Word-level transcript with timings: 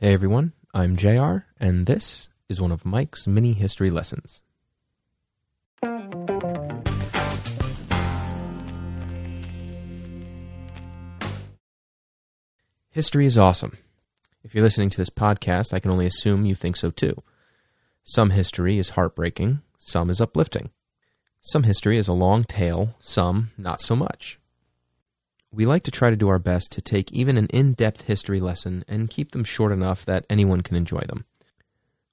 Hey 0.00 0.12
everyone, 0.12 0.52
I'm 0.72 0.94
JR, 0.94 1.38
and 1.58 1.86
this 1.86 2.28
is 2.48 2.60
one 2.60 2.70
of 2.70 2.84
Mike's 2.84 3.26
mini 3.26 3.52
history 3.52 3.90
lessons. 3.90 4.42
History 12.90 13.26
is 13.26 13.36
awesome. 13.36 13.76
If 14.44 14.54
you're 14.54 14.62
listening 14.62 14.90
to 14.90 14.98
this 14.98 15.10
podcast, 15.10 15.74
I 15.74 15.80
can 15.80 15.90
only 15.90 16.06
assume 16.06 16.46
you 16.46 16.54
think 16.54 16.76
so 16.76 16.92
too. 16.92 17.20
Some 18.04 18.30
history 18.30 18.78
is 18.78 18.90
heartbreaking, 18.90 19.62
some 19.78 20.10
is 20.10 20.20
uplifting. 20.20 20.70
Some 21.40 21.64
history 21.64 21.98
is 21.98 22.06
a 22.06 22.12
long 22.12 22.44
tale, 22.44 22.94
some 23.00 23.50
not 23.58 23.80
so 23.80 23.96
much. 23.96 24.37
We 25.50 25.64
like 25.64 25.82
to 25.84 25.90
try 25.90 26.10
to 26.10 26.16
do 26.16 26.28
our 26.28 26.38
best 26.38 26.72
to 26.72 26.82
take 26.82 27.10
even 27.10 27.38
an 27.38 27.46
in 27.46 27.72
depth 27.72 28.02
history 28.02 28.38
lesson 28.38 28.84
and 28.86 29.08
keep 29.08 29.32
them 29.32 29.44
short 29.44 29.72
enough 29.72 30.04
that 30.04 30.26
anyone 30.28 30.62
can 30.62 30.76
enjoy 30.76 31.00
them. 31.00 31.24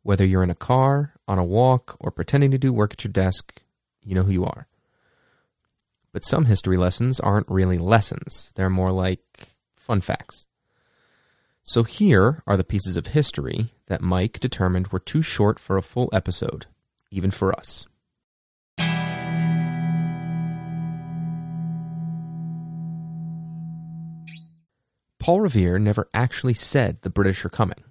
Whether 0.04 0.26
you're 0.26 0.44
in 0.44 0.52
a 0.52 0.56
car, 0.56 1.16
on 1.28 1.38
a 1.38 1.44
walk, 1.44 1.98
or 2.00 2.12
pretending 2.12 2.52
to 2.52 2.58
do 2.58 2.72
work 2.72 2.94
at 2.94 3.04
your 3.04 3.12
desk, 3.12 3.62
you 4.04 4.16
know 4.16 4.24
who 4.24 4.32
you 4.32 4.46
are. 4.46 4.68
But 6.14 6.24
some 6.24 6.46
history 6.46 6.78
lessons 6.78 7.20
aren't 7.20 7.50
really 7.50 7.78
lessons, 7.78 8.54
they're 8.56 8.70
more 8.70 8.92
like 8.92 9.50
fun 9.76 10.00
facts. 10.02 10.46
So 11.64 11.84
here 11.84 12.42
are 12.48 12.56
the 12.56 12.64
pieces 12.64 12.96
of 12.96 13.08
history 13.08 13.74
that 13.88 14.02
Mike 14.02 14.40
determined 14.40 14.90
were 14.90 15.00
too 15.00 15.22
short 15.22 15.60
for 15.60 15.78
a 15.78 15.82
full 15.82 16.10
episode, 16.14 16.68
even 17.12 17.32
for 17.32 17.54
us. 17.54 17.88
Paul 25.26 25.42
Revere 25.42 25.80
never 25.80 26.08
actually 26.14 26.54
said 26.54 27.02
the 27.02 27.10
British 27.10 27.44
are 27.44 27.50
coming. 27.50 27.84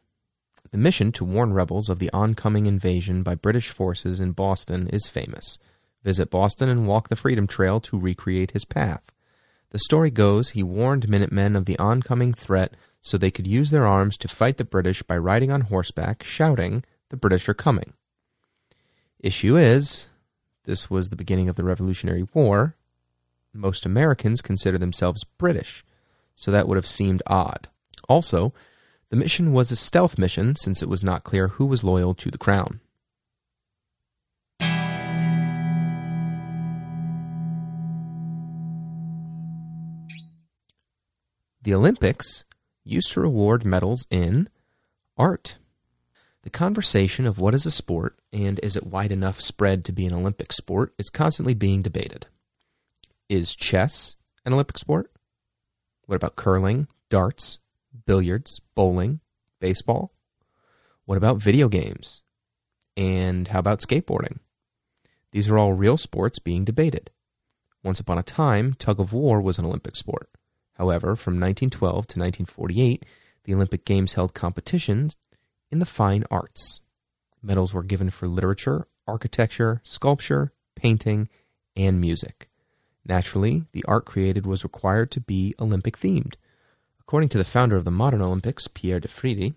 The 0.71 0.79
mission 0.79 1.11
to 1.11 1.25
warn 1.25 1.53
rebels 1.53 1.89
of 1.89 1.99
the 1.99 2.09
oncoming 2.13 2.67
invasion 2.67 3.25
by 3.25 3.35
British 3.35 3.71
forces 3.71 4.21
in 4.21 4.31
Boston 4.31 4.87
is 4.87 5.09
famous. 5.09 5.59
Visit 6.05 6.31
Boston 6.31 6.69
and 6.69 6.87
walk 6.87 7.09
the 7.09 7.17
Freedom 7.17 7.49
Trail 7.49 7.81
to 7.81 7.99
recreate 7.99 8.53
his 8.53 8.65
path. 8.65 9.03
The 9.71 9.81
story 9.81 10.13
goes 10.13 10.51
he 10.51 10.63
warned 10.63 11.09
Minutemen 11.09 11.57
of 11.57 11.65
the 11.65 11.77
oncoming 11.81 12.35
threat 12.35 12.77
so 13.01 13.19
they 13.19 13.33
could 13.33 13.49
use 13.49 13.71
their 13.73 13.85
arms 13.85 14.17
to 14.19 14.29
fight 14.29 14.57
the 14.57 14.65
British 14.65 15.03
by 15.03 15.19
riding 15.19 15.51
on 15.51 15.63
horseback, 15.63 16.23
shouting, 16.23 16.85
The 17.09 17.17
British 17.17 17.49
are 17.49 17.53
coming. 17.55 17.95
Issue 19.19 19.57
is, 19.57 20.07
this 20.67 20.89
was 20.89 21.11
the 21.11 21.17
beginning 21.17 21.49
of 21.49 21.57
the 21.57 21.65
Revolutionary 21.65 22.29
War. 22.33 22.77
Most 23.53 23.85
Americans 23.85 24.41
consider 24.41 24.79
themselves 24.79 25.25
British 25.25 25.83
so 26.37 26.51
that 26.51 26.69
would 26.69 26.77
have 26.77 26.87
seemed 26.87 27.23
odd. 27.27 27.69
Also, 28.09 28.53
the 29.11 29.17
mission 29.17 29.53
was 29.53 29.71
a 29.71 29.77
stealth 29.77 30.19
mission 30.19 30.57
since 30.57 30.83
it 30.83 30.89
was 30.89 31.05
not 31.05 31.25
clear 31.25 31.49
who 31.49 31.67
was 31.67 31.85
loyal 31.85 32.15
to 32.15 32.31
the 32.31 32.39
crown. 32.39 32.81
The 41.63 41.75
Olympics 41.75 42.45
used 42.85 43.11
to 43.13 43.21
reward 43.21 43.65
medals 43.65 44.07
in 44.11 44.51
art. 45.17 45.57
The 46.43 46.51
conversation 46.51 47.27
of 47.27 47.39
what 47.39 47.55
is 47.55 47.65
a 47.65 47.71
sport 47.71 48.19
and 48.35 48.61
is 48.63 48.77
it 48.77 48.87
wide 48.87 49.11
enough 49.11 49.41
spread 49.41 49.83
to 49.87 49.93
be 49.93 50.05
an 50.05 50.13
Olympic 50.13 50.53
sport 50.53 50.93
is 50.99 51.09
constantly 51.09 51.55
being 51.55 51.81
debated. 51.81 52.27
Is 53.31 53.57
chess 53.57 54.17
an 54.45 54.53
Olympic 54.53 54.77
sport? 54.77 55.11
What 56.07 56.17
about 56.17 56.37
curling, 56.37 56.89
darts, 57.09 57.59
billiards, 58.07 58.61
bowling, 58.75 59.21
baseball? 59.61 60.13
What 61.07 61.19
about 61.19 61.39
video 61.39 61.69
games? 61.69 62.23
And 62.97 63.49
how 63.49 63.59
about 63.59 63.81
skateboarding? 63.81 64.39
These 65.33 65.51
are 65.51 65.59
all 65.59 65.73
real 65.73 65.97
sports 65.97 66.39
being 66.39 66.65
debated. 66.65 67.11
Once 67.83 68.01
upon 68.01 68.19
a 68.19 68.23
time, 68.23 68.75
tug 68.75 69.01
of 69.01 69.13
war 69.13 69.41
was 69.41 69.59
an 69.59 69.65
Olympic 69.65 69.97
sport. 69.97 70.29
However, 70.75 71.17
from 71.17 71.35
1912 71.35 71.93
to 71.93 72.19
1948, 72.19 73.05
the 73.45 73.55
Olympic 73.55 73.85
Games 73.85 74.15
held 74.15 74.35
competitions 74.35 75.17
in 75.71 75.79
the 75.79 75.87
fine 75.87 76.25
arts. 76.31 76.83
Medals 77.43 77.75
were 77.75 77.83
given 77.83 78.11
for 78.11 78.27
literature, 78.27 78.87
architecture, 79.07 79.81
sculpture, 79.85 80.53
painting, 80.75 81.29
and 81.77 82.01
music. 82.01 82.49
Naturally, 83.07 83.65
the 83.73 83.85
art 83.87 84.07
created 84.07 84.47
was 84.47 84.65
required 84.65 85.11
to 85.11 85.21
be 85.21 85.55
Olympic 85.61 85.99
themed. 85.99 86.35
According 87.01 87.29
to 87.31 87.39
the 87.39 87.45
founder 87.45 87.77
of 87.77 87.85
the 87.85 87.91
modern 87.91 88.23
Olympics, 88.23 88.67
Pierre 88.67 89.01
de 89.01 89.09
Frédy, 89.09 89.55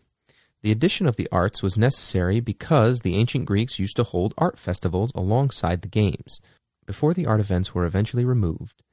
the 0.62 0.72
addition 0.72 1.08
of 1.08 1.16
the 1.16 1.30
arts 1.31 1.63
was 1.63 1.78
necessary 1.78 2.41
because 2.41 3.02
the 3.02 3.16
ancient 3.16 3.46
Greeks 3.46 3.80
used 3.80 3.96
to 3.96 4.03
hold 4.03 4.34
art 4.38 4.59
festivals 4.59 5.12
alongside 5.16 5.81
the 5.81 5.88
games. 5.88 6.41
Before 6.85 7.13
the 7.13 7.25
art 7.25 7.40
events 7.40 7.74
were 7.74 7.85
eventually 7.85 8.25
removed, 8.25 8.84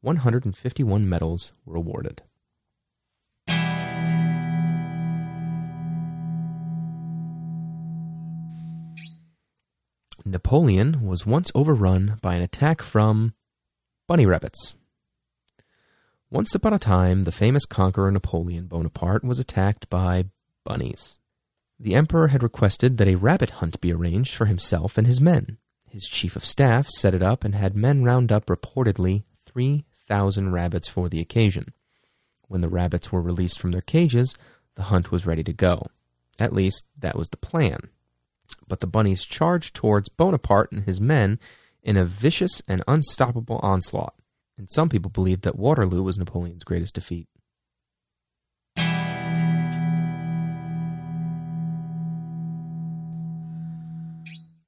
151 0.00 1.08
medals 1.08 1.52
were 1.64 1.76
awarded. 1.76 2.22
Napoleon 10.26 11.04
was 11.04 11.26
once 11.26 11.50
overrun 11.54 12.18
by 12.22 12.34
an 12.34 12.42
attack 12.42 12.80
from 12.80 13.34
Bunny 14.06 14.26
rabbits. 14.26 14.74
Once 16.30 16.54
upon 16.54 16.74
a 16.74 16.78
time, 16.78 17.22
the 17.22 17.32
famous 17.32 17.64
conqueror 17.64 18.10
Napoleon 18.10 18.66
Bonaparte 18.66 19.24
was 19.24 19.38
attacked 19.38 19.88
by 19.88 20.26
bunnies. 20.62 21.18
The 21.80 21.94
emperor 21.94 22.28
had 22.28 22.42
requested 22.42 22.98
that 22.98 23.08
a 23.08 23.14
rabbit 23.14 23.50
hunt 23.50 23.80
be 23.80 23.94
arranged 23.94 24.34
for 24.34 24.44
himself 24.44 24.98
and 24.98 25.06
his 25.06 25.22
men. 25.22 25.56
His 25.88 26.04
chief 26.04 26.36
of 26.36 26.44
staff 26.44 26.86
set 26.88 27.14
it 27.14 27.22
up 27.22 27.44
and 27.44 27.54
had 27.54 27.76
men 27.76 28.04
round 28.04 28.30
up 28.30 28.46
reportedly 28.46 29.22
3,000 29.46 30.52
rabbits 30.52 30.86
for 30.86 31.08
the 31.08 31.20
occasion. 31.20 31.72
When 32.46 32.60
the 32.60 32.68
rabbits 32.68 33.10
were 33.10 33.22
released 33.22 33.58
from 33.58 33.72
their 33.72 33.80
cages, 33.80 34.34
the 34.74 34.84
hunt 34.84 35.10
was 35.12 35.26
ready 35.26 35.44
to 35.44 35.52
go. 35.54 35.86
At 36.38 36.52
least, 36.52 36.84
that 36.98 37.16
was 37.16 37.30
the 37.30 37.38
plan. 37.38 37.88
But 38.68 38.80
the 38.80 38.86
bunnies 38.86 39.24
charged 39.24 39.74
towards 39.74 40.10
Bonaparte 40.10 40.72
and 40.72 40.84
his 40.84 41.00
men 41.00 41.38
in 41.84 41.96
a 41.96 42.04
vicious 42.04 42.62
and 42.66 42.82
unstoppable 42.88 43.60
onslaught, 43.62 44.14
and 44.56 44.70
some 44.70 44.88
people 44.88 45.10
believe 45.10 45.42
that 45.42 45.58
Waterloo 45.58 46.02
was 46.02 46.18
Napoleon's 46.18 46.64
greatest 46.64 46.94
defeat. 46.94 47.28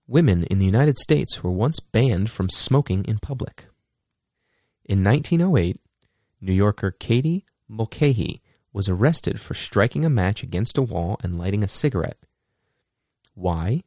Women 0.09 0.45
in 0.45 0.61
the 0.61 0.67
United 0.67 0.99
States 0.99 1.43
were 1.43 1.51
once 1.51 1.81
banned 1.81 2.31
from 2.31 2.49
smoking 2.49 3.05
in 3.07 3.19
public. 3.19 3.67
In 4.85 5.03
1908, 5.03 5.81
New 6.41 6.53
Yorker 6.53 6.93
Katie 6.93 7.45
Mulcahy 7.67 8.41
was 8.73 8.89
arrested 8.89 9.41
for 9.41 9.55
striking 9.55 10.05
a 10.05 10.11
match 10.11 10.43
against 10.43 10.79
a 10.79 10.83
wall 10.83 11.19
and 11.25 11.39
lighting 11.39 11.65
a 11.65 11.69
cigarette. 11.69 12.19
Why? 13.35 13.83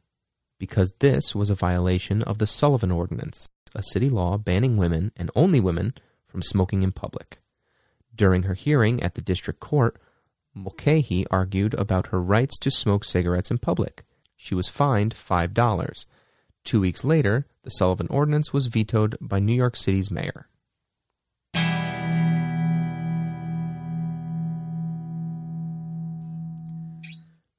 Because 0.60 0.92
this 0.98 1.34
was 1.34 1.48
a 1.48 1.54
violation 1.56 2.22
of 2.22 2.38
the 2.38 2.46
Sullivan 2.46 2.92
Ordinance, 2.92 3.48
a 3.74 3.82
city 3.82 4.10
law 4.10 4.36
banning 4.36 4.76
women, 4.76 5.10
and 5.16 5.30
only 5.34 5.58
women, 5.58 5.94
from 6.28 6.42
smoking 6.42 6.82
in 6.82 6.92
public. 6.92 7.38
During 8.14 8.42
her 8.42 8.54
hearing 8.54 9.02
at 9.02 9.14
the 9.14 9.22
district 9.22 9.58
court, 9.58 9.98
Mulcahy 10.54 11.26
argued 11.30 11.72
about 11.74 12.08
her 12.08 12.20
rights 12.20 12.58
to 12.58 12.70
smoke 12.70 13.04
cigarettes 13.04 13.50
in 13.50 13.56
public. 13.58 14.04
She 14.36 14.54
was 14.54 14.68
fined 14.68 15.14
$5. 15.14 16.04
Two 16.62 16.80
weeks 16.80 17.04
later, 17.04 17.46
the 17.62 17.70
Sullivan 17.70 18.08
Ordinance 18.10 18.52
was 18.52 18.66
vetoed 18.66 19.16
by 19.18 19.38
New 19.38 19.54
York 19.54 19.76
City's 19.76 20.10
mayor. 20.10 20.48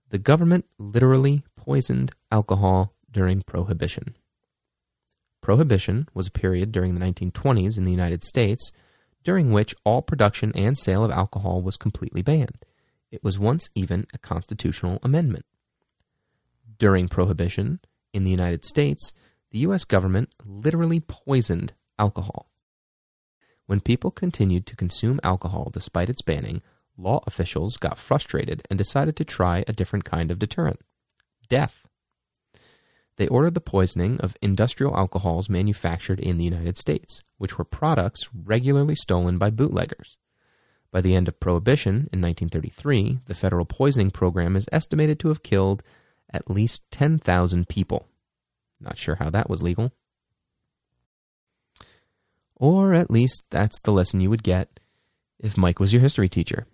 The 0.10 0.20
government 0.20 0.66
literally 0.78 1.44
poisoned 1.61 2.11
alcohol 2.31 2.96
during 3.11 3.43
Prohibition. 3.43 4.16
Prohibition 5.41 6.08
was 6.11 6.28
a 6.28 6.31
period 6.31 6.72
during 6.72 6.96
the 6.96 7.05
1920s 7.05 7.78
in 7.78 7.84
the 7.84 7.91
United 7.91 8.23
States 8.23 8.72
during 9.23 9.52
which 9.52 9.75
all 9.85 10.02
production 10.02 10.52
and 10.55 10.75
sale 10.75 11.05
of 11.05 11.11
alcohol 11.11 11.61
was 11.61 11.78
completely 11.78 12.23
banned. 12.23 12.66
It 13.11 13.23
was 13.23 13.37
once 13.37 13.69
even 13.75 14.08
a 14.11 14.17
constitutional 14.17 14.97
amendment. 15.03 15.46
During 16.79 17.08
Prohibition 17.08 17.79
in 18.11 18.23
the 18.23 18.31
United 18.31 18.66
States, 18.66 19.13
the 19.52 19.59
U.S. 19.59 19.84
government 19.84 20.34
literally 20.43 20.99
poisoned 20.99 21.73
alcohol. 21.99 22.49
When 23.67 23.81
people 23.81 24.09
continued 24.09 24.66
to 24.66 24.75
consume 24.75 25.19
alcohol 25.23 25.69
despite 25.72 26.09
its 26.09 26.23
banning, 26.23 26.63
law 26.97 27.22
officials 27.28 27.78
got 27.78 27.99
frustrated 27.99 28.63
and 28.72 28.79
decided 28.79 29.16
to 29.17 29.25
try 29.25 29.63
a 29.67 29.73
different 29.73 30.05
kind 30.05 30.31
of 30.31 30.40
deterrent 30.40 30.79
death. 31.52 31.86
They 33.18 33.28
ordered 33.28 33.56
the 33.56 33.62
poisoning 33.62 34.20
of 34.22 34.38
industrial 34.42 34.96
alcohols 34.96 35.50
manufactured 35.50 36.20
in 36.20 36.38
the 36.38 36.46
United 36.46 36.78
States, 36.78 37.22
which 37.38 37.58
were 37.58 37.66
products 37.66 38.30
regularly 38.34 38.96
stolen 38.96 39.38
by 39.38 39.50
bootleggers. 39.50 40.18
By 40.92 41.02
the 41.02 41.14
end 41.14 41.28
of 41.28 41.40
Prohibition 41.42 42.09
in 42.12 42.22
1933, 42.22 43.20
the 43.26 43.36
federal 43.36 43.66
poisoning 43.66 44.12
program 44.12 44.56
is 44.56 44.66
estimated 44.72 45.20
to 45.20 45.28
have 45.28 45.44
killed 45.44 45.84
at 46.34 46.50
least 46.50 46.84
10,000 46.92 47.68
people. 47.68 48.08
Not 48.80 48.97
sure 48.97 49.16
how 49.16 49.30
that 49.30 49.50
was 49.50 49.62
legal. 49.62 49.92
Or 52.56 52.94
at 52.94 53.12
least 53.12 53.44
that's 53.50 53.82
the 53.82 53.92
lesson 53.92 54.22
you 54.22 54.30
would 54.30 54.44
get 54.44 54.80
if 55.38 55.58
Mike 55.58 55.80
was 55.80 55.92
your 55.92 56.02
history 56.02 56.30
teacher. 56.30 56.66